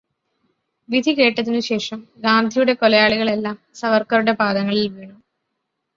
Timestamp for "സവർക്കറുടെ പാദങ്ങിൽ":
3.73-4.87